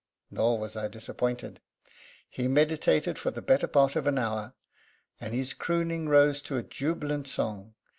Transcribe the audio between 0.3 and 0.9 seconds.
Nor was I